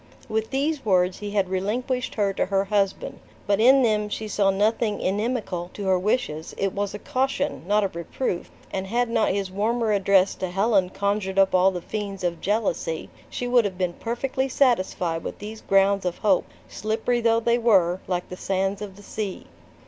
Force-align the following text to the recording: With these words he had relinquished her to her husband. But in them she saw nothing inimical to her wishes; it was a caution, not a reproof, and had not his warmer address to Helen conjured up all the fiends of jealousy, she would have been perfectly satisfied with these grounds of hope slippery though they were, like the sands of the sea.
With 0.27 0.49
these 0.49 0.83
words 0.83 1.19
he 1.19 1.29
had 1.29 1.47
relinquished 1.49 2.15
her 2.15 2.33
to 2.33 2.47
her 2.47 2.65
husband. 2.65 3.19
But 3.45 3.59
in 3.59 3.83
them 3.83 4.09
she 4.09 4.27
saw 4.27 4.49
nothing 4.49 4.99
inimical 4.99 5.69
to 5.75 5.85
her 5.85 5.99
wishes; 5.99 6.55
it 6.57 6.73
was 6.73 6.95
a 6.95 6.97
caution, 6.97 7.61
not 7.67 7.83
a 7.83 7.87
reproof, 7.87 8.49
and 8.73 8.87
had 8.87 9.11
not 9.11 9.29
his 9.29 9.51
warmer 9.51 9.91
address 9.91 10.33
to 10.37 10.49
Helen 10.49 10.89
conjured 10.89 11.37
up 11.37 11.53
all 11.53 11.69
the 11.69 11.81
fiends 11.83 12.23
of 12.23 12.41
jealousy, 12.41 13.11
she 13.29 13.47
would 13.47 13.63
have 13.63 13.77
been 13.77 13.93
perfectly 13.93 14.49
satisfied 14.49 15.23
with 15.23 15.37
these 15.37 15.61
grounds 15.61 16.03
of 16.03 16.17
hope 16.17 16.45
slippery 16.67 17.21
though 17.21 17.39
they 17.39 17.59
were, 17.59 17.99
like 18.07 18.27
the 18.27 18.35
sands 18.37 18.81
of 18.81 18.95
the 18.95 19.03
sea. 19.03 19.45